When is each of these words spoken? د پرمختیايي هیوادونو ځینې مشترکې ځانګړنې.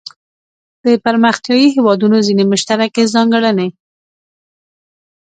د 0.83 0.85
پرمختیايي 1.05 1.67
هیوادونو 1.75 2.17
ځینې 2.27 2.43
مشترکې 2.51 3.03
ځانګړنې. 3.13 3.67